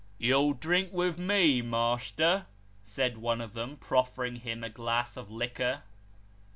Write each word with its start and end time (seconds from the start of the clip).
"You'll 0.27 0.53
drink 0.53 0.91
with 0.91 1.19
me, 1.19 1.61
master," 1.61 2.47
said 2.81 3.19
one 3.19 3.39
of 3.39 3.53
them, 3.53 3.77
proffering 3.77 4.37
him 4.37 4.63
a 4.63 4.67
glass 4.71 5.15
of 5.15 5.29
liquor. 5.29 5.83